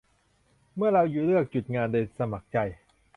[0.75, 2.57] เมื่อเราเลือกหยุดงานโดยสมัครใจ